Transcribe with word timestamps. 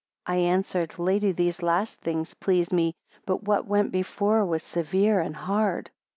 I 0.25 0.37
answered, 0.37 0.97
Lady, 0.97 1.31
these 1.31 1.61
last 1.61 2.01
things 2.01 2.33
please 2.33 2.71
me; 2.73 2.95
but 3.27 3.43
what 3.43 3.67
went 3.67 3.91
before 3.91 4.43
was 4.43 4.63
severe 4.63 5.19
and 5.19 5.35
hard. 5.35 5.91